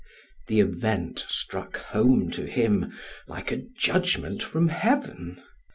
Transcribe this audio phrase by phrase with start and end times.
[0.47, 2.91] The event struck home to him
[3.27, 5.43] like a judgment from heaven.